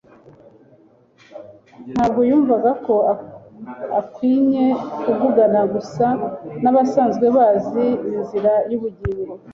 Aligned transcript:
Ntabwo 1.93 2.21
yumvaga 2.29 2.71
ko 2.85 2.95
akwinye 3.99 4.65
kuvugana 5.03 5.59
gusa 5.73 6.05
n'abasanzwe 6.61 7.25
bazi 7.37 7.85
inzira 8.17 8.53
y'ubugingo. 8.69 9.33